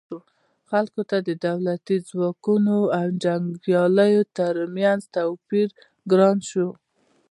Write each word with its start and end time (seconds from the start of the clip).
خلکو 0.69 1.01
ته 1.09 1.17
د 1.27 1.29
دولتي 1.47 1.95
ځواکونو 2.09 2.77
او 2.99 3.05
جنګیالیو 3.23 4.23
ترمنځ 4.37 5.01
توپیر 5.15 5.67
ګران 6.11 6.37
شو. 6.49 6.67